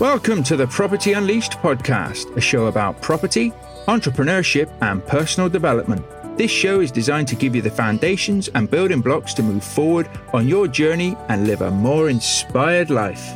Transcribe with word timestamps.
Welcome 0.00 0.42
to 0.44 0.56
the 0.56 0.66
Property 0.66 1.12
Unleashed 1.12 1.52
podcast, 1.58 2.34
a 2.34 2.40
show 2.40 2.68
about 2.68 3.02
property, 3.02 3.52
entrepreneurship, 3.86 4.72
and 4.80 5.06
personal 5.06 5.50
development. 5.50 6.02
This 6.38 6.50
show 6.50 6.80
is 6.80 6.90
designed 6.90 7.28
to 7.28 7.36
give 7.36 7.54
you 7.54 7.60
the 7.60 7.70
foundations 7.70 8.48
and 8.54 8.70
building 8.70 9.02
blocks 9.02 9.34
to 9.34 9.42
move 9.42 9.62
forward 9.62 10.08
on 10.32 10.48
your 10.48 10.68
journey 10.68 11.18
and 11.28 11.46
live 11.46 11.60
a 11.60 11.70
more 11.70 12.08
inspired 12.08 12.88
life. 12.88 13.30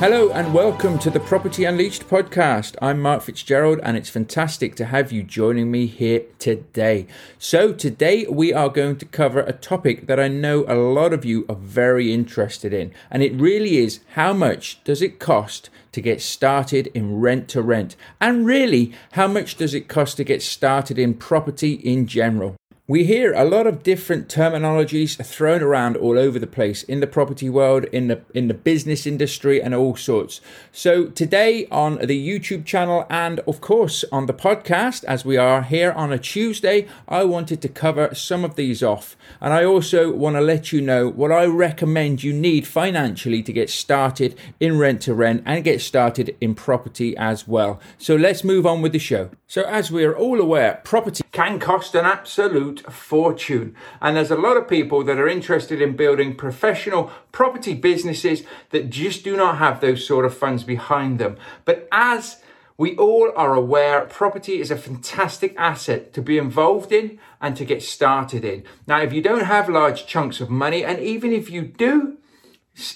Hello 0.00 0.30
and 0.30 0.54
welcome 0.54 0.98
to 1.00 1.10
the 1.10 1.20
Property 1.20 1.64
Unleashed 1.66 2.08
podcast. 2.08 2.74
I'm 2.80 3.02
Mark 3.02 3.20
Fitzgerald 3.20 3.80
and 3.82 3.98
it's 3.98 4.08
fantastic 4.08 4.74
to 4.76 4.86
have 4.86 5.12
you 5.12 5.22
joining 5.22 5.70
me 5.70 5.84
here 5.84 6.22
today. 6.38 7.06
So, 7.38 7.74
today 7.74 8.24
we 8.24 8.50
are 8.50 8.70
going 8.70 8.96
to 8.96 9.04
cover 9.04 9.40
a 9.40 9.52
topic 9.52 10.06
that 10.06 10.18
I 10.18 10.26
know 10.28 10.64
a 10.66 10.74
lot 10.74 11.12
of 11.12 11.26
you 11.26 11.44
are 11.50 11.54
very 11.54 12.14
interested 12.14 12.72
in, 12.72 12.94
and 13.10 13.22
it 13.22 13.34
really 13.34 13.76
is 13.76 14.00
how 14.14 14.32
much 14.32 14.82
does 14.84 15.02
it 15.02 15.18
cost 15.18 15.68
to 15.92 16.00
get 16.00 16.22
started 16.22 16.86
in 16.94 17.20
rent 17.20 17.46
to 17.48 17.60
rent? 17.60 17.94
And 18.22 18.46
really, 18.46 18.94
how 19.12 19.28
much 19.28 19.56
does 19.56 19.74
it 19.74 19.86
cost 19.86 20.16
to 20.16 20.24
get 20.24 20.40
started 20.40 20.98
in 20.98 21.12
property 21.12 21.74
in 21.74 22.06
general? 22.06 22.56
We 22.90 23.04
hear 23.04 23.32
a 23.34 23.44
lot 23.44 23.68
of 23.68 23.84
different 23.84 24.26
terminologies 24.26 25.24
thrown 25.24 25.62
around 25.62 25.96
all 25.96 26.18
over 26.18 26.40
the 26.40 26.48
place 26.48 26.82
in 26.82 26.98
the 26.98 27.06
property 27.06 27.48
world, 27.48 27.84
in 27.84 28.08
the 28.08 28.22
in 28.34 28.48
the 28.48 28.52
business 28.52 29.06
industry, 29.06 29.62
and 29.62 29.72
all 29.76 29.94
sorts. 29.94 30.40
So 30.72 31.06
today 31.06 31.68
on 31.70 31.98
the 31.98 32.28
YouTube 32.28 32.64
channel 32.64 33.06
and 33.08 33.38
of 33.46 33.60
course 33.60 34.04
on 34.10 34.26
the 34.26 34.34
podcast, 34.34 35.04
as 35.04 35.24
we 35.24 35.36
are 35.36 35.62
here 35.62 35.92
on 35.92 36.12
a 36.12 36.18
Tuesday, 36.18 36.88
I 37.06 37.22
wanted 37.22 37.62
to 37.62 37.68
cover 37.68 38.12
some 38.12 38.44
of 38.44 38.56
these 38.56 38.82
off, 38.82 39.16
and 39.40 39.52
I 39.52 39.64
also 39.64 40.10
want 40.10 40.34
to 40.34 40.40
let 40.40 40.72
you 40.72 40.80
know 40.80 41.08
what 41.08 41.30
I 41.30 41.44
recommend 41.46 42.24
you 42.24 42.32
need 42.32 42.66
financially 42.66 43.40
to 43.44 43.52
get 43.52 43.70
started 43.70 44.36
in 44.58 44.78
rent 44.78 45.00
to 45.02 45.14
rent 45.14 45.44
and 45.46 45.62
get 45.62 45.80
started 45.80 46.36
in 46.40 46.56
property 46.56 47.16
as 47.16 47.46
well. 47.46 47.78
So 47.98 48.16
let's 48.16 48.42
move 48.42 48.66
on 48.66 48.82
with 48.82 48.90
the 48.90 48.98
show. 48.98 49.30
So 49.46 49.62
as 49.62 49.92
we 49.92 50.04
are 50.04 50.16
all 50.16 50.40
aware, 50.40 50.80
property 50.82 51.22
can 51.30 51.60
cost 51.60 51.94
an 51.94 52.04
absolute 52.04 52.79
fortune. 52.80 53.74
And 54.00 54.16
there's 54.16 54.30
a 54.30 54.36
lot 54.36 54.56
of 54.56 54.68
people 54.68 55.04
that 55.04 55.18
are 55.18 55.28
interested 55.28 55.80
in 55.80 55.96
building 55.96 56.36
professional 56.36 57.10
property 57.32 57.74
businesses 57.74 58.42
that 58.70 58.90
just 58.90 59.24
do 59.24 59.36
not 59.36 59.58
have 59.58 59.80
those 59.80 60.06
sort 60.06 60.24
of 60.24 60.36
funds 60.36 60.64
behind 60.64 61.18
them. 61.18 61.36
But 61.64 61.88
as 61.92 62.42
we 62.80 62.96
all 62.96 63.30
are 63.36 63.54
aware 63.54 64.06
property 64.06 64.58
is 64.58 64.70
a 64.70 64.76
fantastic 64.76 65.54
asset 65.58 66.14
to 66.14 66.22
be 66.22 66.38
involved 66.38 66.92
in 66.92 67.18
and 67.38 67.54
to 67.56 67.66
get 67.66 67.82
started 67.82 68.42
in. 68.42 68.64
Now, 68.86 69.02
if 69.02 69.12
you 69.12 69.20
don't 69.20 69.44
have 69.44 69.68
large 69.68 70.06
chunks 70.06 70.40
of 70.40 70.48
money, 70.48 70.82
and 70.82 70.98
even 70.98 71.30
if 71.30 71.50
you 71.50 71.60
do, 71.60 72.16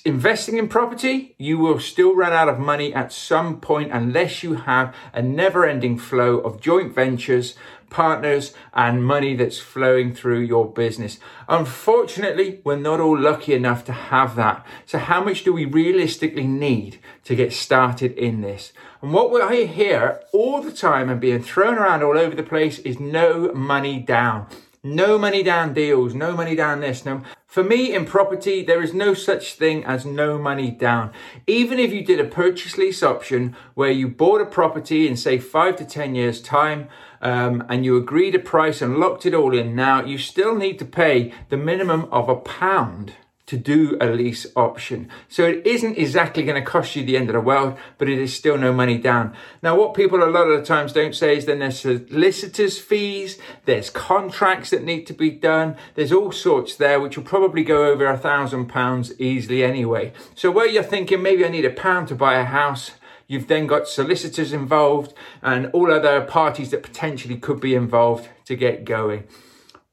investing 0.04 0.56
in 0.56 0.68
property, 0.68 1.34
you 1.38 1.58
will 1.58 1.78
still 1.78 2.14
run 2.14 2.32
out 2.32 2.48
of 2.48 2.58
money 2.58 2.94
at 2.94 3.12
some 3.12 3.60
point 3.60 3.92
unless 3.92 4.42
you 4.42 4.54
have 4.54 4.94
a 5.12 5.22
never 5.22 5.66
ending 5.66 5.98
flow 5.98 6.38
of 6.38 6.60
joint 6.60 6.94
ventures 6.94 7.54
partners 7.94 8.52
and 8.72 9.04
money 9.04 9.36
that's 9.36 9.60
flowing 9.60 10.12
through 10.12 10.40
your 10.40 10.70
business. 10.70 11.20
Unfortunately, 11.48 12.60
we're 12.64 12.76
not 12.76 12.98
all 12.98 13.16
lucky 13.16 13.54
enough 13.54 13.84
to 13.84 13.92
have 13.92 14.34
that. 14.34 14.66
So 14.84 14.98
how 14.98 15.22
much 15.22 15.44
do 15.44 15.52
we 15.52 15.64
realistically 15.64 16.46
need 16.46 16.98
to 17.22 17.36
get 17.36 17.52
started 17.52 18.12
in 18.18 18.40
this? 18.40 18.72
And 19.00 19.12
what 19.12 19.30
we 19.30 19.66
hear 19.66 20.20
all 20.32 20.60
the 20.60 20.72
time 20.72 21.08
and 21.08 21.20
being 21.20 21.42
thrown 21.42 21.78
around 21.78 22.02
all 22.02 22.18
over 22.18 22.34
the 22.34 22.42
place 22.42 22.80
is 22.80 22.98
no 22.98 23.52
money 23.54 24.00
down. 24.00 24.48
No 24.86 25.16
money 25.16 25.42
down 25.42 25.72
deals, 25.72 26.12
no 26.12 26.36
money 26.36 26.54
down 26.54 26.80
this. 26.80 27.06
No. 27.06 27.22
For 27.46 27.64
me 27.64 27.94
in 27.94 28.04
property, 28.04 28.62
there 28.62 28.82
is 28.82 28.92
no 28.92 29.14
such 29.14 29.54
thing 29.54 29.82
as 29.82 30.04
no 30.04 30.36
money 30.38 30.70
down. 30.70 31.10
Even 31.46 31.78
if 31.78 31.90
you 31.90 32.04
did 32.04 32.20
a 32.20 32.24
purchase 32.24 32.76
lease 32.76 33.02
option 33.02 33.56
where 33.72 33.90
you 33.90 34.08
bought 34.08 34.42
a 34.42 34.46
property 34.46 35.08
in 35.08 35.16
say 35.16 35.38
five 35.38 35.76
to 35.76 35.86
10 35.86 36.14
years 36.14 36.42
time, 36.42 36.88
um, 37.22 37.64
and 37.70 37.86
you 37.86 37.96
agreed 37.96 38.34
a 38.34 38.38
price 38.38 38.82
and 38.82 38.98
locked 38.98 39.24
it 39.24 39.32
all 39.32 39.56
in 39.56 39.74
now, 39.74 40.04
you 40.04 40.18
still 40.18 40.54
need 40.54 40.78
to 40.80 40.84
pay 40.84 41.32
the 41.48 41.56
minimum 41.56 42.06
of 42.12 42.28
a 42.28 42.36
pound 42.36 43.14
to 43.46 43.58
do 43.58 43.96
a 44.00 44.06
lease 44.06 44.46
option. 44.56 45.08
So 45.28 45.44
it 45.44 45.66
isn't 45.66 45.98
exactly 45.98 46.44
going 46.44 46.62
to 46.62 46.70
cost 46.70 46.96
you 46.96 47.04
the 47.04 47.16
end 47.16 47.28
of 47.28 47.34
the 47.34 47.40
world, 47.40 47.76
but 47.98 48.08
it 48.08 48.18
is 48.18 48.34
still 48.34 48.56
no 48.56 48.72
money 48.72 48.96
down. 48.96 49.34
Now, 49.62 49.76
what 49.76 49.94
people 49.94 50.22
a 50.22 50.30
lot 50.30 50.48
of 50.48 50.58
the 50.58 50.66
times 50.66 50.92
don't 50.92 51.14
say 51.14 51.36
is 51.36 51.44
then 51.44 51.58
there's 51.58 51.80
solicitors 51.80 52.78
fees, 52.78 53.38
there's 53.66 53.90
contracts 53.90 54.70
that 54.70 54.82
need 54.82 55.06
to 55.06 55.12
be 55.12 55.30
done, 55.30 55.76
there's 55.94 56.12
all 56.12 56.32
sorts 56.32 56.76
there, 56.76 56.98
which 57.00 57.18
will 57.18 57.24
probably 57.24 57.64
go 57.64 57.86
over 57.86 58.06
a 58.06 58.16
thousand 58.16 58.66
pounds 58.66 59.12
easily 59.20 59.62
anyway. 59.62 60.12
So 60.34 60.50
where 60.50 60.68
you're 60.68 60.82
thinking 60.82 61.22
maybe 61.22 61.44
I 61.44 61.48
need 61.48 61.66
a 61.66 61.70
pound 61.70 62.08
to 62.08 62.14
buy 62.14 62.38
a 62.38 62.44
house, 62.44 62.92
You've 63.26 63.48
then 63.48 63.66
got 63.66 63.88
solicitors 63.88 64.52
involved 64.52 65.14
and 65.42 65.70
all 65.72 65.90
other 65.90 66.20
parties 66.20 66.70
that 66.70 66.82
potentially 66.82 67.36
could 67.36 67.58
be 67.58 67.74
involved 67.74 68.28
to 68.44 68.54
get 68.54 68.84
going. 68.84 69.24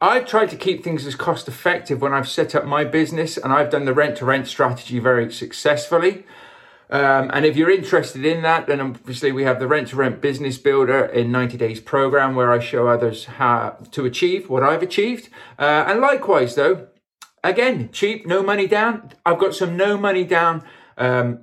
I've 0.04 0.26
tried 0.26 0.50
to 0.50 0.56
keep 0.56 0.84
things 0.84 1.06
as 1.06 1.14
cost 1.14 1.48
effective 1.48 2.02
when 2.02 2.12
I've 2.12 2.28
set 2.28 2.56
up 2.56 2.66
my 2.66 2.84
business 2.84 3.38
and 3.38 3.54
I've 3.54 3.70
done 3.70 3.86
the 3.86 3.94
rent 3.94 4.18
to 4.18 4.26
rent 4.26 4.48
strategy 4.48 4.98
very 4.98 5.32
successfully. 5.32 6.26
Um, 6.90 7.30
and 7.34 7.46
if 7.46 7.56
you're 7.56 7.70
interested 7.70 8.26
in 8.26 8.42
that, 8.42 8.68
then 8.68 8.82
obviously 8.82 9.32
we 9.32 9.44
have 9.44 9.60
the 9.60 9.68
Rent 9.68 9.90
to 9.90 9.96
Rent 9.96 10.20
Business 10.20 10.58
Builder 10.58 11.06
in 11.06 11.32
90 11.32 11.56
Days 11.56 11.80
program 11.80 12.36
where 12.36 12.52
I 12.52 12.60
show 12.60 12.88
others 12.88 13.26
how 13.26 13.78
to 13.92 14.06
achieve 14.06 14.50
what 14.50 14.62
I've 14.62 14.84
achieved. 14.84 15.30
Uh, 15.58 15.86
and 15.88 16.02
likewise, 16.02 16.56
though, 16.56 16.88
again, 17.46 17.92
cheap, 17.94 18.28
no 18.28 18.44
money 18.44 18.68
down. 18.68 19.14
I've 19.26 19.40
got 19.40 19.56
some 19.56 19.78
no 19.78 19.98
money 19.98 20.26
down 20.26 20.66
um, 20.98 21.40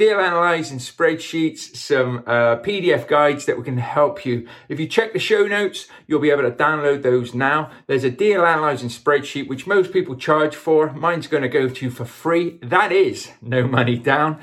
deal 0.00 0.18
analyzing 0.18 0.78
spreadsheets, 0.78 1.76
some 1.76 2.24
uh, 2.26 2.56
PDF 2.56 3.06
guides 3.06 3.44
that 3.44 3.58
we 3.58 3.62
can 3.62 3.76
help 3.76 4.24
you. 4.24 4.48
If 4.66 4.80
you 4.80 4.86
check 4.86 5.12
the 5.12 5.18
show 5.18 5.46
notes, 5.46 5.88
you'll 6.06 6.20
be 6.20 6.30
able 6.30 6.44
to 6.44 6.50
download 6.50 7.02
those 7.02 7.34
now. 7.34 7.70
There's 7.86 8.04
a 8.04 8.10
deal 8.10 8.46
analyzing 8.46 8.88
spreadsheet, 8.88 9.46
which 9.46 9.66
most 9.66 9.92
people 9.92 10.16
charge 10.16 10.56
for. 10.56 10.90
Mine's 10.94 11.26
going 11.26 11.42
to 11.42 11.50
go 11.50 11.68
to 11.68 11.84
you 11.84 11.90
for 11.90 12.06
free. 12.06 12.58
That 12.62 12.92
is 12.92 13.32
no 13.42 13.68
money 13.68 13.98
down. 13.98 14.40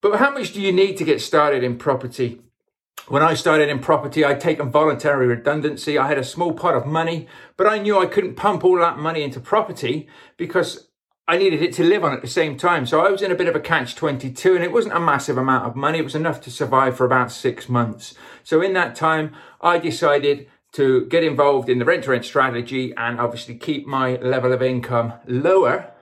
But 0.00 0.18
how 0.18 0.30
much 0.30 0.52
do 0.52 0.60
you 0.62 0.72
need 0.72 0.96
to 0.96 1.04
get 1.04 1.20
started 1.20 1.62
in 1.62 1.76
property? 1.76 2.40
When 3.08 3.22
I 3.22 3.34
started 3.34 3.68
in 3.68 3.80
property, 3.80 4.24
I'd 4.24 4.40
taken 4.40 4.70
voluntary 4.70 5.26
redundancy. 5.26 5.98
I 5.98 6.08
had 6.08 6.18
a 6.18 6.24
small 6.24 6.52
pot 6.52 6.74
of 6.74 6.86
money, 6.86 7.28
but 7.56 7.66
I 7.66 7.78
knew 7.78 7.98
I 7.98 8.06
couldn't 8.06 8.36
pump 8.36 8.64
all 8.64 8.78
that 8.78 8.98
money 8.98 9.22
into 9.22 9.40
property 9.40 10.08
because 10.36 10.88
I 11.28 11.36
needed 11.36 11.62
it 11.62 11.74
to 11.74 11.84
live 11.84 12.02
on 12.02 12.12
at 12.12 12.22
the 12.22 12.28
same 12.28 12.56
time. 12.56 12.86
So 12.86 13.00
I 13.00 13.10
was 13.10 13.20
in 13.20 13.30
a 13.30 13.34
bit 13.34 13.48
of 13.48 13.54
a 13.54 13.60
catch 13.60 13.94
22 13.94 14.54
and 14.54 14.64
it 14.64 14.72
wasn't 14.72 14.96
a 14.96 15.00
massive 15.00 15.36
amount 15.36 15.66
of 15.66 15.76
money. 15.76 15.98
It 15.98 16.04
was 16.04 16.14
enough 16.14 16.40
to 16.42 16.50
survive 16.50 16.96
for 16.96 17.04
about 17.04 17.30
six 17.30 17.68
months. 17.68 18.14
So 18.42 18.62
in 18.62 18.72
that 18.72 18.94
time, 18.94 19.34
I 19.60 19.78
decided 19.78 20.48
to 20.72 21.06
get 21.06 21.24
involved 21.24 21.68
in 21.68 21.78
the 21.78 21.84
rent 21.84 22.04
to 22.04 22.10
rent 22.10 22.24
strategy 22.24 22.94
and 22.96 23.20
obviously 23.20 23.56
keep 23.56 23.86
my 23.86 24.16
level 24.16 24.52
of 24.52 24.62
income 24.62 25.14
lower 25.26 25.92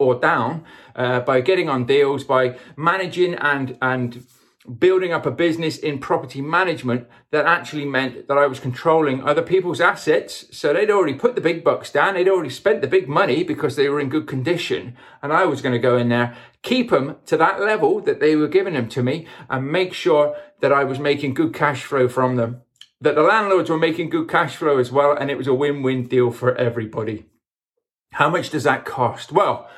or 0.00 0.18
down 0.18 0.64
uh, 0.96 1.20
by 1.20 1.40
getting 1.40 1.68
on 1.68 1.84
deals, 1.84 2.24
by 2.24 2.56
managing 2.76 3.34
and 3.34 3.78
and 3.80 4.26
building 4.78 5.12
up 5.12 5.24
a 5.24 5.30
business 5.30 5.78
in 5.78 5.98
property 5.98 6.40
management 6.40 7.08
that 7.30 7.46
actually 7.46 7.84
meant 7.84 8.28
that 8.28 8.36
I 8.36 8.46
was 8.46 8.60
controlling 8.60 9.22
other 9.22 9.42
people's 9.42 9.80
assets. 9.80 10.46
So 10.56 10.72
they'd 10.72 10.90
already 10.90 11.14
put 11.14 11.34
the 11.34 11.40
big 11.40 11.64
bucks 11.64 11.90
down, 11.90 12.14
they'd 12.14 12.28
already 12.28 12.50
spent 12.50 12.80
the 12.80 12.86
big 12.86 13.08
money 13.08 13.42
because 13.42 13.76
they 13.76 13.88
were 13.88 14.00
in 14.00 14.10
good 14.10 14.26
condition, 14.26 14.96
and 15.22 15.32
I 15.32 15.44
was 15.46 15.62
going 15.62 15.72
to 15.72 15.78
go 15.78 15.96
in 15.96 16.08
there, 16.08 16.36
keep 16.62 16.90
them 16.90 17.16
to 17.26 17.36
that 17.38 17.60
level 17.60 18.00
that 18.00 18.20
they 18.20 18.36
were 18.36 18.48
giving 18.48 18.74
them 18.74 18.88
to 18.90 19.02
me, 19.02 19.26
and 19.48 19.72
make 19.72 19.94
sure 19.94 20.36
that 20.60 20.72
I 20.72 20.84
was 20.84 20.98
making 20.98 21.34
good 21.34 21.54
cash 21.54 21.84
flow 21.84 22.08
from 22.08 22.36
them. 22.36 22.62
That 23.00 23.14
the 23.14 23.22
landlords 23.22 23.70
were 23.70 23.78
making 23.78 24.10
good 24.10 24.28
cash 24.28 24.56
flow 24.56 24.78
as 24.78 24.92
well, 24.92 25.16
and 25.16 25.30
it 25.30 25.38
was 25.38 25.46
a 25.46 25.54
win-win 25.54 26.06
deal 26.06 26.30
for 26.30 26.54
everybody. 26.56 27.24
How 28.12 28.28
much 28.28 28.50
does 28.50 28.64
that 28.64 28.84
cost? 28.84 29.32
Well, 29.32 29.70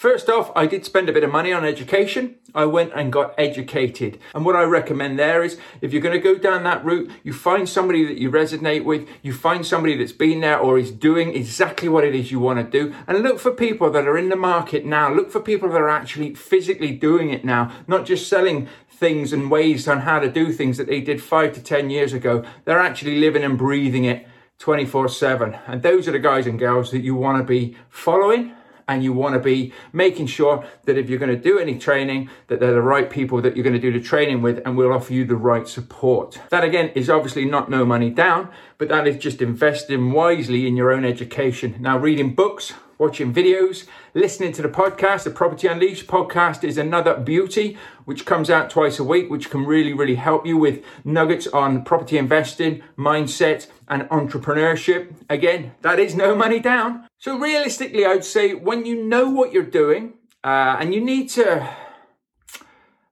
First 0.00 0.30
off, 0.30 0.50
I 0.56 0.64
did 0.64 0.86
spend 0.86 1.10
a 1.10 1.12
bit 1.12 1.24
of 1.24 1.30
money 1.30 1.52
on 1.52 1.62
education. 1.62 2.36
I 2.54 2.64
went 2.64 2.94
and 2.94 3.12
got 3.12 3.34
educated. 3.36 4.18
And 4.34 4.46
what 4.46 4.56
I 4.56 4.62
recommend 4.62 5.18
there 5.18 5.42
is 5.42 5.58
if 5.82 5.92
you're 5.92 6.00
going 6.00 6.18
to 6.18 6.18
go 6.18 6.36
down 6.36 6.64
that 6.64 6.82
route, 6.82 7.10
you 7.22 7.34
find 7.34 7.68
somebody 7.68 8.06
that 8.06 8.16
you 8.16 8.30
resonate 8.30 8.84
with, 8.84 9.06
you 9.20 9.34
find 9.34 9.66
somebody 9.66 9.98
that's 9.98 10.12
been 10.12 10.40
there 10.40 10.58
or 10.58 10.78
is 10.78 10.90
doing 10.90 11.34
exactly 11.34 11.86
what 11.86 12.04
it 12.04 12.14
is 12.14 12.32
you 12.32 12.40
want 12.40 12.58
to 12.58 12.64
do, 12.64 12.94
and 13.06 13.22
look 13.22 13.38
for 13.38 13.50
people 13.50 13.90
that 13.90 14.08
are 14.08 14.16
in 14.16 14.30
the 14.30 14.36
market 14.36 14.86
now. 14.86 15.12
Look 15.12 15.30
for 15.30 15.38
people 15.38 15.68
that 15.68 15.82
are 15.82 15.90
actually 15.90 16.34
physically 16.34 16.92
doing 16.92 17.28
it 17.28 17.44
now, 17.44 17.70
not 17.86 18.06
just 18.06 18.26
selling 18.26 18.68
things 18.88 19.34
and 19.34 19.50
ways 19.50 19.86
on 19.86 20.00
how 20.00 20.18
to 20.18 20.32
do 20.32 20.50
things 20.50 20.78
that 20.78 20.86
they 20.86 21.02
did 21.02 21.22
five 21.22 21.52
to 21.52 21.62
10 21.62 21.90
years 21.90 22.14
ago. 22.14 22.42
They're 22.64 22.80
actually 22.80 23.18
living 23.18 23.44
and 23.44 23.58
breathing 23.58 24.04
it 24.04 24.26
24 24.60 25.10
7. 25.10 25.58
And 25.66 25.82
those 25.82 26.08
are 26.08 26.12
the 26.12 26.18
guys 26.18 26.46
and 26.46 26.58
girls 26.58 26.90
that 26.90 27.02
you 27.02 27.14
want 27.14 27.36
to 27.36 27.44
be 27.44 27.76
following 27.90 28.54
and 28.88 29.02
you 29.02 29.12
want 29.12 29.34
to 29.34 29.40
be 29.40 29.72
making 29.92 30.26
sure 30.26 30.64
that 30.84 30.98
if 30.98 31.08
you're 31.08 31.18
going 31.18 31.34
to 31.34 31.40
do 31.40 31.58
any 31.58 31.78
training 31.78 32.28
that 32.48 32.60
they're 32.60 32.74
the 32.74 32.82
right 32.82 33.10
people 33.10 33.40
that 33.40 33.56
you're 33.56 33.64
going 33.64 33.74
to 33.74 33.80
do 33.80 33.92
the 33.92 34.00
training 34.00 34.42
with 34.42 34.60
and 34.64 34.76
will 34.76 34.92
offer 34.92 35.12
you 35.12 35.24
the 35.24 35.36
right 35.36 35.68
support 35.68 36.38
that 36.50 36.64
again 36.64 36.90
is 36.94 37.08
obviously 37.10 37.44
not 37.44 37.70
no 37.70 37.84
money 37.84 38.10
down 38.10 38.48
but 38.78 38.88
that 38.88 39.06
is 39.06 39.16
just 39.16 39.42
investing 39.42 40.12
wisely 40.12 40.66
in 40.66 40.76
your 40.76 40.92
own 40.92 41.04
education 41.04 41.76
now 41.80 41.96
reading 41.96 42.34
books 42.34 42.72
watching 43.00 43.32
videos, 43.32 43.86
listening 44.12 44.52
to 44.52 44.60
the 44.60 44.68
podcast. 44.68 45.24
The 45.24 45.30
Property 45.30 45.66
Unleashed 45.66 46.06
podcast 46.06 46.62
is 46.62 46.76
another 46.76 47.16
beauty, 47.16 47.78
which 48.04 48.26
comes 48.26 48.50
out 48.50 48.68
twice 48.68 48.98
a 48.98 49.04
week, 49.04 49.30
which 49.30 49.48
can 49.48 49.64
really, 49.64 49.94
really 49.94 50.16
help 50.16 50.46
you 50.46 50.58
with 50.58 50.84
nuggets 51.02 51.46
on 51.46 51.82
property 51.82 52.18
investing, 52.18 52.82
mindset, 52.98 53.68
and 53.88 54.02
entrepreneurship. 54.10 55.14
Again, 55.30 55.72
that 55.80 55.98
is 55.98 56.14
no 56.14 56.36
money 56.36 56.60
down. 56.60 57.06
So, 57.20 57.38
realistically, 57.38 58.06
I'd 58.06 58.24
say 58.24 58.54
when 58.54 58.86
you 58.86 59.04
know 59.04 59.28
what 59.28 59.52
you're 59.52 59.62
doing, 59.62 60.14
uh, 60.42 60.78
and 60.80 60.94
you 60.94 61.02
need 61.02 61.28
to. 61.30 61.68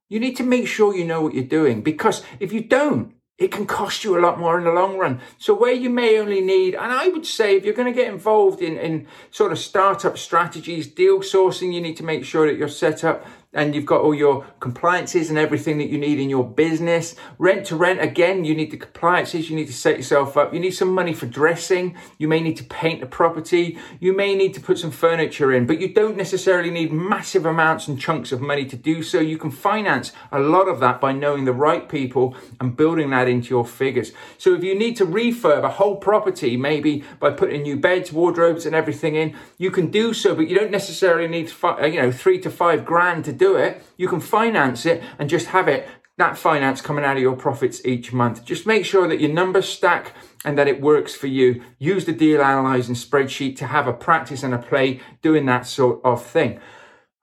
You 0.08 0.18
need 0.18 0.38
to 0.38 0.42
make 0.42 0.66
sure 0.66 0.96
you 0.96 1.04
know 1.04 1.20
what 1.20 1.34
you're 1.34 1.44
doing 1.44 1.82
because 1.82 2.22
if 2.40 2.50
you 2.50 2.62
don't, 2.62 3.12
it 3.36 3.52
can 3.52 3.66
cost 3.66 4.04
you 4.04 4.18
a 4.18 4.24
lot 4.24 4.38
more 4.38 4.56
in 4.56 4.64
the 4.64 4.70
long 4.70 4.96
run. 4.96 5.20
So 5.36 5.52
where 5.52 5.74
you 5.74 5.90
may 5.90 6.18
only 6.18 6.40
need, 6.40 6.74
and 6.74 6.90
I 6.90 7.08
would 7.08 7.26
say 7.26 7.56
if 7.56 7.66
you're 7.66 7.74
going 7.74 7.92
to 7.92 8.02
get 8.02 8.10
involved 8.10 8.62
in, 8.62 8.78
in 8.78 9.06
sort 9.30 9.52
of 9.52 9.58
startup 9.58 10.16
strategies, 10.16 10.86
deal 10.86 11.18
sourcing, 11.18 11.74
you 11.74 11.82
need 11.82 11.98
to 11.98 12.02
make 12.02 12.24
sure 12.24 12.46
that 12.46 12.56
you're 12.56 12.68
set 12.68 13.04
up 13.04 13.26
and 13.54 13.74
you've 13.74 13.86
got 13.86 14.02
all 14.02 14.14
your 14.14 14.44
compliances 14.60 15.30
and 15.30 15.38
everything 15.38 15.78
that 15.78 15.88
you 15.88 15.96
need 15.96 16.20
in 16.20 16.28
your 16.28 16.46
business. 16.46 17.16
Rent 17.38 17.64
to 17.66 17.76
rent, 17.76 17.98
again, 17.98 18.44
you 18.44 18.54
need 18.54 18.70
the 18.70 18.76
compliances, 18.76 19.48
you 19.48 19.56
need 19.56 19.68
to 19.68 19.72
set 19.72 19.96
yourself 19.96 20.36
up. 20.36 20.52
You 20.52 20.60
need 20.60 20.72
some 20.72 20.92
money 20.92 21.14
for 21.14 21.24
dressing. 21.24 21.96
You 22.18 22.28
may 22.28 22.40
need 22.40 22.58
to 22.58 22.64
paint 22.64 23.00
the 23.00 23.06
property. 23.06 23.78
You 24.00 24.14
may 24.14 24.34
need 24.34 24.52
to 24.54 24.60
put 24.60 24.78
some 24.78 24.90
furniture 24.90 25.50
in, 25.52 25.66
but 25.66 25.80
you 25.80 25.94
don't 25.94 26.16
necessarily 26.16 26.70
need 26.70 26.92
massive 26.92 27.46
amounts 27.46 27.88
and 27.88 27.98
chunks 27.98 28.32
of 28.32 28.42
money 28.42 28.66
to 28.66 28.76
do 28.76 29.02
so. 29.02 29.18
You 29.18 29.38
can 29.38 29.50
finance 29.50 30.12
a 30.30 30.40
lot 30.40 30.68
of 30.68 30.80
that 30.80 31.00
by 31.00 31.12
knowing 31.12 31.46
the 31.46 31.52
right 31.52 31.88
people 31.88 32.36
and 32.60 32.76
building 32.76 33.08
that 33.10 33.28
into 33.28 33.48
your 33.48 33.64
figures. 33.64 34.12
So 34.36 34.54
if 34.54 34.62
you 34.62 34.78
need 34.78 34.96
to 34.98 35.06
refurb 35.06 35.64
a 35.64 35.70
whole 35.70 35.96
property, 35.96 36.58
maybe 36.58 37.02
by 37.18 37.30
putting 37.30 37.62
new 37.62 37.78
beds, 37.78 38.12
wardrobes, 38.12 38.66
and 38.66 38.74
everything 38.74 39.14
in, 39.14 39.34
you 39.56 39.70
can 39.70 39.90
do 39.90 40.12
so, 40.12 40.34
but 40.34 40.48
you 40.48 40.58
don't 40.58 40.70
necessarily 40.70 41.28
need, 41.28 41.50
you 41.82 42.02
know, 42.02 42.12
three 42.12 42.38
to 42.40 42.50
five 42.50 42.84
grand 42.84 43.24
to 43.24 43.37
do 43.38 43.56
it, 43.56 43.82
you 43.96 44.08
can 44.08 44.20
finance 44.20 44.84
it 44.84 45.02
and 45.18 45.30
just 45.30 45.48
have 45.48 45.68
it 45.68 45.88
that 46.18 46.36
finance 46.36 46.80
coming 46.80 47.04
out 47.04 47.16
of 47.16 47.22
your 47.22 47.36
profits 47.36 47.80
each 47.84 48.12
month. 48.12 48.44
Just 48.44 48.66
make 48.66 48.84
sure 48.84 49.06
that 49.06 49.20
your 49.20 49.32
numbers 49.32 49.68
stack 49.68 50.14
and 50.44 50.58
that 50.58 50.66
it 50.66 50.80
works 50.80 51.14
for 51.14 51.28
you. 51.28 51.62
Use 51.78 52.04
the 52.04 52.12
deal 52.12 52.42
analyzing 52.42 52.96
spreadsheet 52.96 53.56
to 53.56 53.68
have 53.68 53.86
a 53.86 53.92
practice 53.92 54.42
and 54.42 54.52
a 54.52 54.58
play 54.58 55.00
doing 55.22 55.46
that 55.46 55.64
sort 55.64 56.00
of 56.04 56.24
thing. 56.24 56.60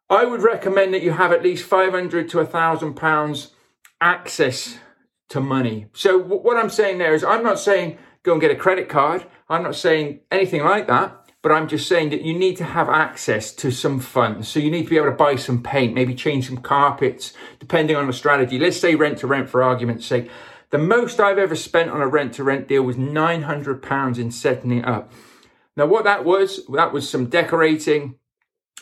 I 0.10 0.24
would 0.24 0.42
recommend 0.42 0.94
that 0.94 1.04
you 1.04 1.12
have 1.12 1.34
at 1.34 1.44
least 1.44 1.66
500 1.66 2.30
to 2.30 2.40
a 2.40 2.46
thousand 2.46 2.94
pounds 2.94 3.52
access 4.00 4.78
to 5.30 5.42
money. 5.42 5.88
So 5.94 6.18
what 6.18 6.58
I'm 6.58 6.70
saying 6.70 6.98
there 6.98 7.14
is 7.14 7.24
I'm 7.24 7.44
not 7.44 7.60
saying 7.60 7.98
go 8.24 8.34
and 8.34 8.42
get 8.42 8.52
a 8.52 8.56
credit 8.56 8.88
card. 8.88 9.26
I'm 9.50 9.64
not 9.64 9.76
saying 9.76 10.22
anything 10.32 10.64
like 10.64 10.88
that 10.88 11.25
but 11.46 11.52
I'm 11.52 11.68
just 11.68 11.88
saying 11.88 12.10
that 12.10 12.24
you 12.24 12.34
need 12.34 12.58
to 12.58 12.64
have 12.64 12.90
access 12.90 13.54
to 13.54 13.70
some 13.70 14.00
funds. 14.00 14.48
So 14.48 14.60
you 14.60 14.72
need 14.72 14.86
to 14.86 14.90
be 14.90 14.98
able 14.98 15.12
to 15.12 15.16
buy 15.16 15.36
some 15.36 15.62
paint, 15.62 15.94
maybe 15.94 16.16
change 16.16 16.48
some 16.48 16.58
carpets, 16.58 17.34
depending 17.60 17.96
on 17.96 18.08
the 18.08 18.14
strategy. 18.14 18.58
Let's 18.58 18.80
say 18.80 18.96
rent 18.96 19.20
to 19.20 19.28
rent 19.28 19.48
for 19.48 19.62
argument's 19.62 20.08
sake. 20.08 20.28
The 20.72 20.80
most 20.80 21.20
I've 21.20 21.38
ever 21.38 21.56
spent 21.56 21.92
on 21.92 22.02
a 22.02 22.08
rent 22.08 22.34
to 22.34 22.44
rent 22.44 22.68
deal 22.68 22.82
was 22.82 22.96
£900 22.96 24.18
in 24.18 24.32
setting 24.32 24.72
it 24.72 24.86
up. 24.86 25.14
Now, 25.78 25.86
what 25.86 26.04
that 26.06 26.26
was, 26.26 26.66
that 26.74 26.92
was 26.92 27.08
some 27.08 27.28
decorating, 27.28 28.16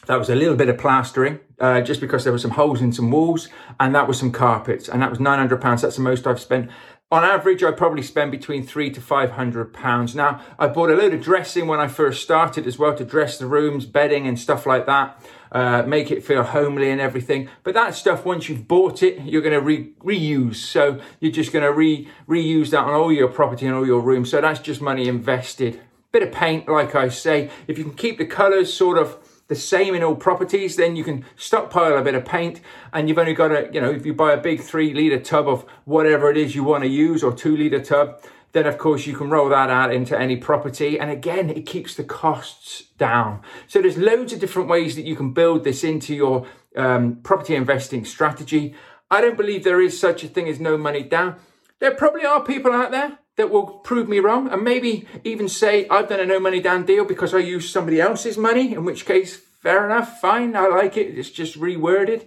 that 0.06 0.16
was 0.16 0.30
a 0.30 0.36
little 0.36 0.56
bit 0.56 0.69
of 0.69 0.77
plastering, 0.77 1.42
uh, 1.59 1.81
just 1.81 2.00
because 2.00 2.24
there 2.24 2.31
were 2.31 2.39
some 2.39 2.51
holes 2.51 2.80
in 2.80 2.94
some 2.94 3.12
walls, 3.12 3.50
and 3.77 3.94
that 3.94 4.07
was 4.07 4.18
some 4.18 4.31
carpets, 4.31 4.88
and 4.88 5.01
that 5.01 5.09
was 5.09 5.19
£900. 5.19 5.81
That's 5.81 5.98
the 5.98 6.01
most 6.01 6.25
I've 6.25 6.39
spent 6.39 6.71
on 7.13 7.24
average, 7.24 7.63
I 7.63 7.71
probably 7.71 8.01
spend 8.01 8.31
between 8.31 8.65
three 8.65 8.89
to 8.89 9.00
five 9.00 9.31
hundred 9.33 9.71
pounds. 9.71 10.15
Now, 10.15 10.42
I 10.57 10.65
bought 10.65 10.89
a 10.89 10.95
load 10.95 11.13
of 11.13 11.21
dressing 11.21 11.68
when 11.68 11.80
I 11.80 11.88
first 11.88 12.24
started 12.24 12.65
as 12.65 12.80
well 12.80 12.95
to 12.95 13.06
dress 13.06 13.38
the 13.38 13.45
rooms, 13.45 13.86
bedding, 13.86 14.25
and 14.25 14.39
stuff 14.39 14.65
like 14.65 14.88
that, 14.88 15.24
uh, 15.51 15.83
make 15.83 16.10
it 16.10 16.24
feel 16.24 16.42
homely 16.42 16.89
and 16.89 17.00
everything. 17.00 17.50
But 17.62 17.75
that 17.75 17.94
stuff, 17.94 18.25
once 18.25 18.50
you've 18.50 18.68
bought 18.68 19.04
it, 19.04 19.21
you're 19.21 19.44
going 19.44 19.54
to 19.54 19.62
re- 19.62 19.92
reuse. 20.04 20.56
So 20.56 21.00
you're 21.19 21.31
just 21.31 21.54
going 21.54 21.63
to 21.63 21.71
re- 21.71 22.07
reuse 22.27 22.71
that 22.71 22.80
on 22.80 22.95
all 22.95 23.12
your 23.12 23.27
property 23.27 23.68
and 23.68 23.75
all 23.75 23.86
your 23.86 24.01
rooms. 24.01 24.31
So 24.31 24.42
that's 24.42 24.59
just 24.59 24.81
money 24.81 25.07
invested. 25.07 25.80
Bit 26.12 26.24
of 26.24 26.31
paint, 26.31 26.68
like 26.68 26.95
I 26.95 27.09
say. 27.09 27.51
If 27.68 27.77
you 27.77 27.83
can 27.83 27.94
keep 27.94 28.18
the 28.18 28.25
colours 28.25 28.74
sort 28.74 28.98
of 28.98 29.19
the 29.48 29.56
same 29.56 29.94
in 29.94 30.04
all 30.04 30.16
properties, 30.16 30.75
then 30.75 30.95
you 30.95 31.04
can 31.04 31.25
stockpile 31.36 31.98
a 31.98 32.01
bit 32.01 32.16
of 32.16 32.25
paint 32.25 32.62
and 32.94 33.07
you've 33.07 33.18
only 33.18 33.34
got 33.34 33.51
a, 33.51 33.69
you 33.74 33.81
know, 33.81 33.92
if 33.92 34.06
you 34.06 34.13
buy 34.13 34.34
a 34.34 34.38
big 34.42 34.62
three 34.62 34.94
litre 34.94 35.19
tub 35.19 35.48
of 35.48 35.66
whatever 35.86 36.30
it 36.31 36.38
is 36.38 36.56
you 36.56 36.63
want 36.63 36.84
to 36.84 36.90
use 36.90 37.24
or 37.24 37.34
two 37.34 37.56
litre 37.56 37.84
tub, 37.84 38.22
then 38.54 38.66
of 38.66 38.78
course 38.78 39.06
you 39.06 39.16
can 39.16 39.30
roll 39.30 39.50
that 39.50 39.69
out 39.69 39.94
into 39.94 40.18
any 40.18 40.38
property. 40.38 41.00
And 41.00 41.12
again, 41.12 41.50
it 41.50 41.66
keeps 41.66 41.95
the 41.95 42.04
costs 42.04 42.84
down. 42.98 43.42
So 43.68 43.81
there's 43.81 43.98
loads 43.98 44.31
of 44.31 44.40
different 44.40 44.69
ways 44.69 44.95
that 44.95 45.06
you 45.06 45.16
can 45.16 45.34
build 45.34 45.63
this 45.63 45.84
into 45.84 46.16
your 46.16 46.48
um, 46.75 47.18
property 47.24 47.56
investing 47.56 48.06
strategy. 48.06 48.75
I 49.12 49.22
don't 49.22 49.38
believe 49.38 49.63
there 49.63 49.81
is 49.81 50.00
such 50.00 50.24
a 50.24 50.28
thing 50.28 50.48
as 50.48 50.60
no 50.60 50.78
money 50.78 51.04
down. 51.04 51.36
There 51.80 51.94
probably 51.94 52.25
are 52.25 52.44
people 52.44 52.72
out 52.72 52.92
there 52.92 53.19
that 53.35 53.50
will 53.50 53.65
prove 53.65 54.07
me 54.07 54.19
wrong 54.19 54.50
and 54.50 54.63
maybe 54.63 55.07
even 55.24 55.47
say 55.47 55.88
I've 55.89 56.09
done 56.09 56.19
a 56.19 56.25
no 56.25 56.39
money 56.39 56.62
down 56.62 56.85
deal 56.85 57.06
because 57.06 57.33
I 57.33 57.39
used 57.39 57.71
somebody 57.71 58.00
else's 58.00 58.38
money, 58.38 58.74
in 58.74 58.85
which 58.85 59.06
case, 59.06 59.38
fair 59.62 59.85
enough, 59.85 60.19
fine, 60.19 60.56
I 60.56 60.68
like 60.68 60.97
it, 60.97 61.18
it's 61.18 61.31
just 61.31 61.59
reworded. 61.59 62.25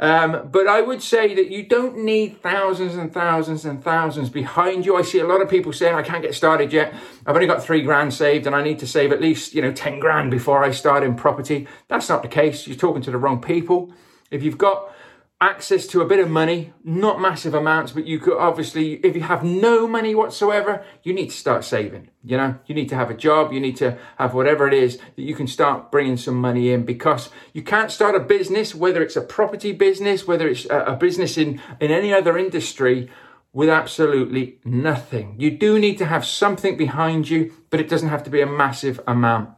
Um, 0.00 0.48
but 0.50 0.66
I 0.66 0.80
would 0.80 1.02
say 1.02 1.34
that 1.34 1.50
you 1.50 1.62
don't 1.62 2.04
need 2.04 2.40
thousands 2.40 2.94
and 2.94 3.12
thousands 3.12 3.66
and 3.66 3.84
thousands 3.84 4.30
behind 4.30 4.86
you. 4.86 4.96
I 4.96 5.02
see 5.02 5.18
a 5.18 5.26
lot 5.26 5.42
of 5.42 5.50
people 5.50 5.74
saying, 5.74 5.94
I 5.94 6.02
can't 6.02 6.22
get 6.22 6.34
started 6.34 6.72
yet. 6.72 6.94
I've 7.26 7.34
only 7.34 7.46
got 7.46 7.62
three 7.62 7.82
grand 7.82 8.14
saved 8.14 8.46
and 8.46 8.56
I 8.56 8.62
need 8.62 8.78
to 8.78 8.86
save 8.86 9.12
at 9.12 9.20
least, 9.20 9.54
you 9.54 9.60
know, 9.60 9.72
10 9.72 10.00
grand 10.00 10.30
before 10.30 10.64
I 10.64 10.70
start 10.70 11.02
in 11.02 11.16
property. 11.16 11.68
That's 11.88 12.08
not 12.08 12.22
the 12.22 12.28
case. 12.28 12.66
You're 12.66 12.78
talking 12.78 13.02
to 13.02 13.10
the 13.10 13.18
wrong 13.18 13.42
people. 13.42 13.92
If 14.30 14.42
you've 14.42 14.56
got 14.56 14.90
access 15.40 15.86
to 15.86 16.02
a 16.02 16.06
bit 16.06 16.20
of 16.20 16.28
money, 16.28 16.72
not 16.84 17.18
massive 17.20 17.54
amounts, 17.54 17.92
but 17.92 18.06
you 18.06 18.18
could 18.18 18.36
obviously, 18.36 18.94
if 18.96 19.14
you 19.14 19.22
have 19.22 19.42
no 19.42 19.88
money 19.88 20.14
whatsoever, 20.14 20.84
you 21.02 21.14
need 21.14 21.30
to 21.30 21.36
start 21.36 21.64
saving. 21.64 22.10
You 22.22 22.36
know, 22.36 22.58
you 22.66 22.74
need 22.74 22.90
to 22.90 22.94
have 22.94 23.10
a 23.10 23.14
job, 23.14 23.50
you 23.52 23.60
need 23.60 23.76
to 23.76 23.96
have 24.18 24.34
whatever 24.34 24.68
it 24.68 24.74
is 24.74 24.98
that 24.98 25.22
you 25.22 25.34
can 25.34 25.46
start 25.46 25.90
bringing 25.90 26.18
some 26.18 26.34
money 26.34 26.70
in 26.70 26.84
because 26.84 27.30
you 27.54 27.62
can't 27.62 27.90
start 27.90 28.14
a 28.14 28.20
business, 28.20 28.74
whether 28.74 29.02
it's 29.02 29.16
a 29.16 29.22
property 29.22 29.72
business, 29.72 30.26
whether 30.26 30.46
it's 30.46 30.66
a 30.68 30.96
business 31.00 31.38
in, 31.38 31.60
in 31.80 31.90
any 31.90 32.12
other 32.12 32.36
industry, 32.36 33.08
with 33.52 33.68
absolutely 33.68 34.58
nothing. 34.64 35.36
You 35.38 35.50
do 35.50 35.78
need 35.78 35.96
to 35.98 36.06
have 36.06 36.24
something 36.24 36.76
behind 36.76 37.28
you, 37.28 37.52
but 37.70 37.80
it 37.80 37.88
doesn't 37.88 38.08
have 38.10 38.22
to 38.24 38.30
be 38.30 38.42
a 38.42 38.46
massive 38.46 39.00
amount. 39.08 39.50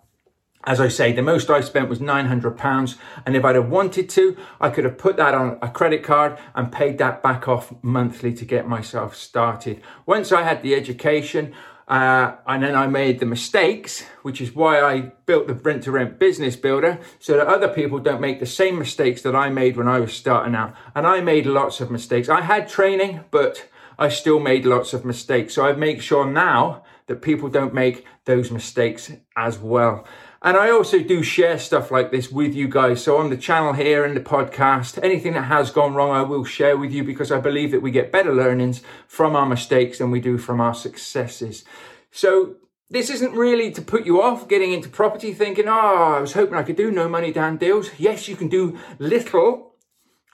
As 0.65 0.81
I 0.81 0.89
say, 0.89 1.13
the 1.13 1.23
most 1.23 1.51
I 1.51 1.61
spent 1.61 1.89
was 1.89 1.99
£900. 1.99 2.97
And 3.27 3.37
if 3.37 3.45
I'd 3.45 3.57
have 3.57 3.69
wanted 3.69 4.09
to, 4.11 4.37
I 4.61 4.71
could 4.71 4.85
have 4.85 4.97
put 4.97 5.17
that 5.17 5.35
on 5.35 5.59
a 5.61 5.69
credit 5.69 6.05
card 6.05 6.39
and 6.55 6.71
paid 6.71 6.99
that 6.99 7.23
back 7.23 7.49
off 7.49 7.75
monthly 7.83 8.33
to 8.35 8.45
get 8.45 8.69
myself 8.69 9.17
started. 9.17 9.83
Once 10.07 10.31
I 10.31 10.43
had 10.43 10.63
the 10.63 10.75
education, 10.75 11.53
uh, 11.89 12.37
and 12.47 12.63
then 12.63 12.77
I 12.77 12.87
made 12.87 13.19
the 13.19 13.27
mistakes, 13.27 14.05
which 14.23 14.41
is 14.41 14.55
why 14.55 14.81
I 14.81 15.13
built 15.27 15.49
the 15.49 15.55
rent 15.55 15.83
to 15.83 15.91
rent 15.91 16.19
business 16.19 16.55
builder 16.55 17.01
so 17.19 17.37
that 17.37 17.49
other 17.49 17.69
people 17.69 17.99
don't 17.99 18.21
make 18.21 18.39
the 18.39 18.47
same 18.47 18.79
mistakes 18.79 19.23
that 19.23 19.35
I 19.35 19.51
made 19.51 19.77
when 19.77 19.89
I 19.89 19.99
was 19.99 20.13
starting 20.13 20.55
out. 20.55 20.75
And 20.95 21.07
I 21.07 21.21
made 21.21 21.45
lots 21.45 21.81
of 21.81 21.91
mistakes. 21.91 22.29
I 22.29 22.41
had 22.41 22.69
training, 22.69 23.25
but 23.31 23.69
I 23.99 24.09
still 24.09 24.39
made 24.39 24.65
lots 24.65 24.95
of 24.95 25.05
mistakes. 25.05 25.55
So 25.55 25.67
I 25.67 25.73
make 25.73 26.01
sure 26.01 26.25
now 26.25 26.85
that 27.09 27.21
people 27.21 27.49
don't 27.49 27.75
make 27.75 28.07
those 28.25 28.51
mistakes 28.51 29.13
as 29.37 29.59
well. 29.59 30.07
And 30.45 30.57
I 30.57 30.71
also 30.71 30.99
do 30.99 31.23
share 31.23 31.57
stuff 31.57 31.93
like 31.93 32.11
this 32.11 32.33
with 32.33 32.53
you 32.53 32.67
guys. 32.67 33.05
So 33.05 33.17
on 33.17 33.31
the 33.31 33.37
channel 33.37 33.75
here 33.75 34.05
and 34.05 34.17
the 34.17 34.21
podcast, 34.21 34.99
anything 35.01 35.35
that 35.35 35.43
has 35.43 35.71
gone 35.71 35.95
wrong, 35.95 36.11
I 36.11 36.23
will 36.23 36.45
share 36.45 36.77
with 36.77 36.91
you 36.91 37.05
because 37.05 37.31
I 37.31 37.39
believe 37.39 37.71
that 37.71 37.81
we 37.81 37.93
get 37.93 38.11
better 38.11 38.35
learnings 38.35 38.83
from 39.07 39.37
our 39.37 39.47
mistakes 39.47 39.99
than 39.99 40.11
we 40.11 40.21
do 40.21 40.39
from 40.39 40.61
our 40.61 40.75
successes. 40.75 41.65
So 42.11 42.57
this 42.91 43.09
isn't 43.09 43.35
really 43.35 43.71
to 43.71 43.81
put 43.81 44.05
you 44.05 44.21
off 44.21 44.49
getting 44.49 44.73
into 44.73 44.89
property 44.89 45.33
thinking, 45.33 45.69
oh, 45.69 46.15
I 46.17 46.21
was 46.21 46.33
hoping 46.33 46.57
I 46.57 46.65
could 46.65 46.77
do 46.77 46.91
no 46.91 47.09
money 47.09 47.33
down 47.33 47.57
deals. 47.57 47.91
Yes, 47.97 48.27
you 48.27 48.35
can 48.35 48.49
do 48.49 48.77
little 48.99 49.77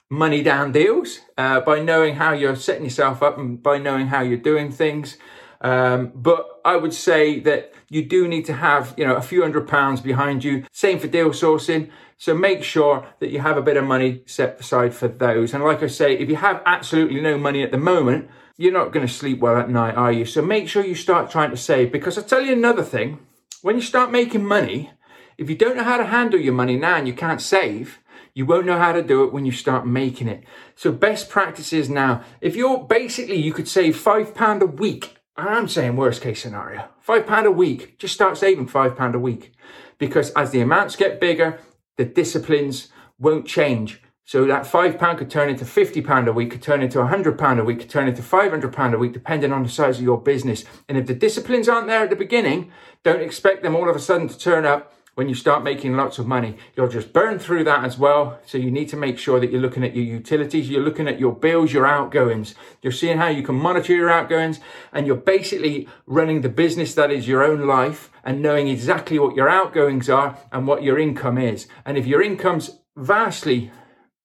money 0.09 0.43
down 0.43 0.73
deals 0.73 1.21
uh, 1.37 1.61
by 1.61 1.81
knowing 1.81 2.15
how 2.15 2.33
you're 2.33 2.57
setting 2.57 2.85
yourself 2.85 3.23
up 3.23 3.37
and 3.37 3.63
by 3.63 3.77
knowing 3.77 4.07
how 4.07 4.23
you're 4.23 4.39
doing 4.39 4.73
things. 4.73 5.19
Um, 5.61 6.13
but 6.15 6.47
I 6.65 6.77
would 6.77 6.95
say 6.95 7.41
that 7.41 7.73
you 7.89 8.05
do 8.05 8.29
need 8.29 8.45
to 8.47 8.53
have, 8.53 8.95
you 8.97 9.07
know, 9.07 9.17
a 9.17 9.23
few 9.23 9.43
hundred 9.43 9.67
pounds 9.67 10.01
behind 10.01 10.45
you. 10.45 10.65
Same 10.71 10.99
for 10.99 11.09
deal 11.09 11.31
sourcing. 11.31 11.91
So 12.17 12.35
make 12.35 12.63
sure 12.63 13.07
that 13.21 13.31
you 13.31 13.41
have 13.41 13.57
a 13.57 13.63
bit 13.63 13.77
of 13.77 13.85
money 13.85 14.23
set 14.27 14.61
aside 14.61 14.95
for 14.95 15.09
those. 15.09 15.55
And 15.55 15.65
like 15.65 15.83
I 15.83 15.87
say, 15.87 16.19
if 16.19 16.29
you 16.29 16.37
have 16.37 16.63
absolutely 16.67 17.21
no 17.21 17.39
money 17.39 17.63
at 17.63 17.71
the 17.71 17.79
moment, 17.79 18.29
you're 18.57 18.73
not 18.73 18.93
going 18.93 19.07
to 19.07 19.13
sleep 19.13 19.39
well 19.39 19.57
at 19.57 19.71
night, 19.71 19.95
are 19.95 20.13
you? 20.13 20.25
So 20.25 20.43
make 20.43 20.69
sure 20.69 20.85
you 20.85 20.95
start 20.97 21.31
trying 21.31 21.51
to 21.51 21.57
save 21.57 21.93
because 21.93 22.19
I'll 22.19 22.25
tell 22.25 22.43
you 22.43 22.53
another 22.53 22.83
thing. 22.83 23.21
When 23.63 23.77
you 23.77 23.83
start 23.83 24.11
making 24.11 24.45
money, 24.45 24.91
If 25.39 25.49
you 25.49 25.57
don't 25.57 25.77
know 25.77 25.85
how 25.85 25.99
to 25.99 26.05
handle 26.05 26.41
your 26.41 26.53
money 26.53 26.77
now 26.77 26.97
and 26.97 27.07
you 27.07 27.15
can't 27.15 27.41
save, 27.41 28.01
you 28.35 28.45
won't 28.45 28.67
know 28.67 28.77
how 28.79 28.91
to 28.93 29.03
do 29.03 29.23
it 29.23 29.33
when 29.33 29.47
you 29.47 29.53
start 29.53 29.87
making 29.87 30.27
it. 30.27 30.43
So 30.75 30.91
best 30.91 31.31
practices 31.31 31.89
now. 31.89 32.25
If 32.41 32.57
you're 32.57 32.85
basically, 32.85 33.37
you 33.37 33.53
could 33.53 33.69
save 33.69 33.97
five 33.97 34.35
pound 34.35 34.63
a 34.63 34.67
week. 34.67 35.18
I'm 35.39 35.69
saying 35.69 35.95
worst 35.95 36.21
case 36.21 36.43
scenario, 36.43 36.89
five 36.99 37.25
pound 37.25 37.47
a 37.47 37.53
week. 37.53 37.97
Just 37.99 38.13
start 38.13 38.37
saving 38.37 38.67
five 38.67 38.97
pound 38.97 39.15
a 39.15 39.21
week 39.21 39.53
because 39.97 40.31
as 40.33 40.51
the 40.51 40.61
amounts 40.61 40.97
get 40.97 41.21
bigger, 41.21 41.61
the 41.97 42.05
disciplines 42.05 42.89
won't 43.21 43.47
change. 43.47 44.03
So 44.25 44.45
that 44.47 44.67
five 44.67 44.99
pound 44.99 45.19
could 45.19 45.31
turn 45.31 45.49
into 45.49 45.65
fifty 45.65 46.03
pound 46.03 46.27
a 46.27 46.33
week, 46.33 46.51
could 46.51 46.63
turn 46.63 46.83
into 46.83 46.99
a 46.99 47.07
hundred 47.07 47.39
pound 47.39 47.61
a 47.61 47.65
week, 47.65 47.79
could 47.79 47.89
turn 47.89 48.09
into 48.09 48.21
five 48.21 48.51
hundred 48.51 48.73
pound 48.73 48.95
a 48.95 48.99
week, 48.99 49.13
depending 49.13 49.53
on 49.53 49.63
the 49.63 49.69
size 49.69 49.99
of 49.99 50.05
your 50.05 50.21
business. 50.21 50.65
And 50.89 50.99
if 50.99 51.07
the 51.07 51.15
disciplines 51.15 51.69
aren't 51.69 51.87
there 51.87 52.03
at 52.03 52.11
the 52.11 52.17
beginning, 52.17 52.73
don't 53.05 53.23
expect 53.23 53.63
them 53.63 53.77
all 53.77 53.89
of 53.89 53.95
a 53.95 54.01
sudden 54.01 54.27
to 54.27 54.37
turn 54.37 54.67
up 54.67 54.93
when 55.19 55.29
you 55.29 55.35
start 55.35 55.65
making 55.65 55.97
lots 55.97 56.21
of 56.21 56.29
money. 56.29 56.57
You'll 56.77 56.87
just 56.87 57.13
burn 57.13 57.41
through 57.41 57.65
that 57.65 57.83
as 57.83 57.99
well. 57.99 58.39
So 58.47 58.57
you 58.57 58.71
need 58.71 58.89
to 58.91 58.97
make 58.97 59.19
sure 59.19 59.41
that 59.41 59.51
you're 59.51 59.61
looking 59.61 59.83
at 59.83 59.97
your 59.97 60.05
utilities, 60.05 60.71
you're 60.71 60.81
looking 60.81 61.09
at 61.09 61.19
your 61.19 61.35
bills, 61.35 61.73
your 61.73 61.89
outgoings. 61.89 62.55
You're 62.83 62.93
seeing 62.93 63.19
how 63.19 63.27
you 63.27 63.43
can 63.43 63.57
monitor 63.57 63.93
your 63.93 64.11
outgoings, 64.11 64.61
and 64.93 65.09
you're 65.09 65.17
basically 65.17 65.89
running 66.07 66.43
the 66.43 66.49
business 66.49 66.95
that 66.95 67.11
is 67.11 67.27
your 67.27 67.43
own 67.43 67.67
life 67.67 68.13
and 68.23 68.41
knowing 68.41 68.69
exactly 68.69 69.19
what 69.19 69.35
your 69.35 69.49
outgoings 69.49 70.09
are 70.09 70.39
and 70.53 70.69
what 70.69 70.85
your 70.85 71.01
income 71.01 71.37
is. 71.37 71.67
And 71.85 71.99
if 71.99 72.07
your 72.07 72.23
income's 72.23 72.79
vastly 72.97 73.73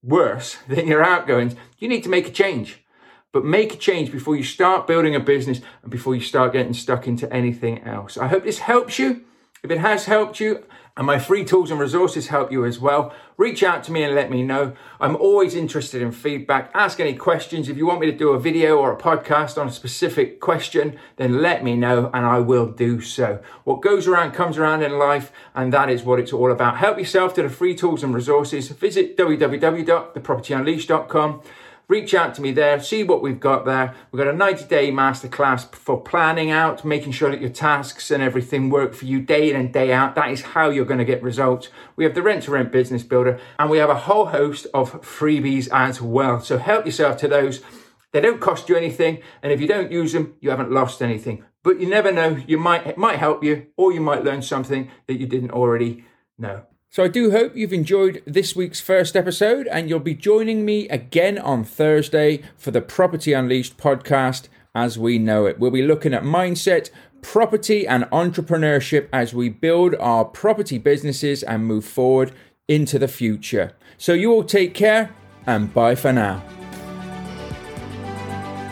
worse 0.03 0.57
than 0.67 0.85
your 0.85 1.03
outgoings, 1.03 1.55
you 1.79 1.87
need 1.87 2.03
to 2.03 2.09
make 2.09 2.27
a 2.27 2.31
change. 2.31 2.85
But 3.31 3.43
make 3.43 3.73
a 3.73 3.77
change 3.77 4.11
before 4.11 4.35
you 4.35 4.43
start 4.43 4.85
building 4.85 5.15
a 5.15 5.19
business 5.19 5.59
and 5.81 5.89
before 5.89 6.13
you 6.13 6.21
start 6.21 6.53
getting 6.53 6.75
stuck 6.75 7.07
into 7.07 7.33
anything 7.33 7.81
else. 7.81 8.15
I 8.15 8.27
hope 8.27 8.43
this 8.43 8.59
helps 8.59 8.99
you. 8.99 9.25
If 9.63 9.71
it 9.71 9.79
has 9.79 10.05
helped 10.05 10.41
you 10.41 10.65
and 10.95 11.07
my 11.07 11.17
free 11.17 11.43
tools 11.43 11.71
and 11.71 11.79
resources 11.79 12.27
help 12.27 12.51
you 12.51 12.63
as 12.65 12.79
well, 12.79 13.11
reach 13.35 13.63
out 13.63 13.83
to 13.83 13.91
me 13.91 14.03
and 14.03 14.13
let 14.13 14.29
me 14.29 14.43
know. 14.43 14.73
I'm 14.99 15.15
always 15.15 15.55
interested 15.55 16.03
in 16.03 16.11
feedback. 16.11 16.69
Ask 16.75 16.99
any 16.99 17.15
questions. 17.15 17.67
If 17.67 17.77
you 17.77 17.87
want 17.87 17.99
me 17.99 18.11
to 18.11 18.17
do 18.17 18.29
a 18.29 18.39
video 18.39 18.77
or 18.77 18.93
a 18.93 18.97
podcast 18.97 19.57
on 19.57 19.67
a 19.67 19.71
specific 19.71 20.39
question, 20.39 20.99
then 21.15 21.41
let 21.41 21.63
me 21.63 21.75
know 21.75 22.11
and 22.13 22.27
I 22.27 22.37
will 22.39 22.67
do 22.67 23.01
so. 23.01 23.41
What 23.63 23.81
goes 23.81 24.07
around 24.07 24.33
comes 24.33 24.59
around 24.59 24.83
in 24.83 24.99
life, 24.99 25.31
and 25.55 25.73
that 25.73 25.89
is 25.89 26.03
what 26.03 26.19
it's 26.19 26.31
all 26.31 26.51
about. 26.51 26.77
Help 26.77 26.99
yourself 26.99 27.33
to 27.33 27.41
the 27.41 27.49
free 27.49 27.73
tools 27.73 28.03
and 28.03 28.13
resources. 28.13 28.69
Visit 28.69 29.17
www.thepropertyunleashed.com 29.17 31.41
reach 31.93 32.15
out 32.15 32.33
to 32.33 32.41
me 32.41 32.51
there, 32.51 32.81
see 32.81 33.03
what 33.03 33.21
we've 33.21 33.39
got 33.39 33.65
there. 33.65 33.93
We've 34.11 34.17
got 34.17 34.33
a 34.33 34.35
90 34.35 34.65
day 34.65 34.91
masterclass 34.91 35.71
for 35.75 36.01
planning 36.01 36.49
out, 36.49 36.83
making 36.83 37.11
sure 37.11 37.29
that 37.29 37.39
your 37.39 37.51
tasks 37.51 38.09
and 38.09 38.23
everything 38.23 38.71
work 38.71 38.95
for 38.95 39.05
you 39.05 39.21
day 39.21 39.51
in 39.51 39.55
and 39.55 39.71
day 39.71 39.93
out. 39.93 40.15
That 40.15 40.31
is 40.31 40.41
how 40.41 40.71
you're 40.71 40.85
going 40.85 40.97
to 40.97 41.05
get 41.05 41.21
results. 41.21 41.69
We 41.95 42.03
have 42.03 42.15
the 42.15 42.23
rent 42.23 42.43
to 42.43 42.51
rent 42.51 42.71
business 42.71 43.03
builder 43.03 43.39
and 43.59 43.69
we 43.69 43.77
have 43.77 43.91
a 43.91 44.05
whole 44.09 44.25
host 44.25 44.65
of 44.73 45.03
freebies 45.03 45.69
as 45.71 46.01
well. 46.01 46.41
So 46.41 46.57
help 46.57 46.87
yourself 46.87 47.17
to 47.17 47.27
those. 47.27 47.61
They 48.11 48.21
don't 48.21 48.41
cost 48.41 48.69
you 48.69 48.75
anything. 48.75 49.21
And 49.43 49.53
if 49.53 49.61
you 49.61 49.67
don't 49.67 49.91
use 49.91 50.13
them, 50.13 50.33
you 50.39 50.49
haven't 50.49 50.71
lost 50.71 50.99
anything. 50.99 51.43
But 51.61 51.79
you 51.79 51.87
never 51.87 52.11
know. 52.11 52.41
You 52.47 52.57
might, 52.57 52.87
it 52.87 52.97
might 52.97 53.19
help 53.19 53.43
you 53.43 53.67
or 53.77 53.93
you 53.93 54.01
might 54.01 54.23
learn 54.23 54.41
something 54.41 54.89
that 55.05 55.19
you 55.19 55.27
didn't 55.27 55.51
already 55.51 56.05
know. 56.39 56.63
So 56.93 57.03
I 57.03 57.07
do 57.07 57.31
hope 57.31 57.55
you've 57.55 57.73
enjoyed 57.73 58.21
this 58.27 58.55
week's 58.55 58.79
first 58.79 59.15
episode 59.15 59.65
and 59.65 59.89
you'll 59.89 59.99
be 59.99 60.13
joining 60.13 60.63
me 60.63 60.87
again 60.89 61.39
on 61.39 61.63
Thursday 61.63 62.43
for 62.55 62.69
the 62.69 62.81
Property 62.81 63.33
Unleashed 63.33 63.77
podcast 63.77 64.47
as 64.75 64.95
we 64.95 65.17
know 65.17 65.47
it. 65.47 65.57
We'll 65.57 65.71
be 65.71 65.81
looking 65.81 66.13
at 66.13 66.21
mindset, 66.21 66.91
property 67.23 67.87
and 67.87 68.03
entrepreneurship 68.11 69.07
as 69.11 69.33
we 69.33 69.49
build 69.49 69.95
our 69.95 70.23
property 70.23 70.77
businesses 70.77 71.41
and 71.41 71.65
move 71.65 71.83
forward 71.83 72.31
into 72.67 72.99
the 72.99 73.07
future. 73.07 73.75
So 73.97 74.13
you 74.13 74.31
all 74.31 74.43
take 74.43 74.75
care 74.75 75.15
and 75.47 75.73
bye 75.73 75.95
for 75.95 76.13
now. 76.13 76.43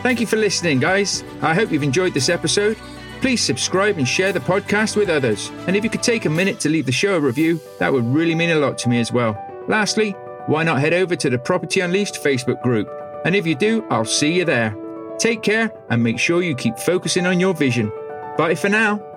Thank 0.04 0.20
you 0.20 0.28
for 0.28 0.38
listening, 0.38 0.80
guys. 0.80 1.24
I 1.42 1.56
hope 1.56 1.72
you've 1.72 1.82
enjoyed 1.82 2.14
this 2.14 2.30
episode. 2.30 2.78
Please 3.22 3.44
subscribe 3.44 3.98
and 3.98 4.08
share 4.08 4.34
the 4.34 4.40
podcast 4.40 4.96
with 4.96 5.08
others. 5.10 5.50
And 5.68 5.76
if 5.76 5.84
you 5.84 5.90
could 5.90 6.02
take 6.02 6.26
a 6.26 6.30
minute 6.30 6.60
to 6.62 6.70
leave 6.70 6.88
the 6.88 6.92
show 6.92 7.16
a 7.16 7.20
review, 7.20 7.62
that 7.78 7.94
would 7.94 8.06
really 8.06 8.34
mean 8.34 8.50
a 8.50 8.56
lot 8.56 8.80
to 8.80 8.90
me 8.90 9.00
as 9.00 9.12
well. 9.12 9.38
Lastly, 9.68 10.12
why 10.48 10.64
not 10.64 10.80
head 10.80 10.94
over 10.94 11.16
to 11.16 11.30
the 11.30 11.38
Property 11.38 11.82
Unleashed 11.82 12.16
Facebook 12.16 12.62
group? 12.64 12.90
And 13.24 13.36
if 13.36 13.46
you 13.46 13.54
do, 13.54 13.86
I'll 13.92 14.06
see 14.06 14.34
you 14.34 14.44
there. 14.44 14.76
Take 15.20 15.44
care 15.44 15.72
and 15.92 16.02
make 16.02 16.18
sure 16.18 16.42
you 16.42 16.56
keep 16.56 16.80
focusing 16.80 17.28
on 17.28 17.40
your 17.40 17.54
vision. 17.54 17.92
Bye 18.38 18.56
for 18.56 18.70
now. 18.70 19.11